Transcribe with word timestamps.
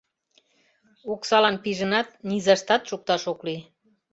Оксалан 1.11 1.55
пижынат, 1.63 2.07
низаштат 2.29 2.81
шукташ 2.89 3.23
ок 3.31 3.39
лий. 3.45 3.61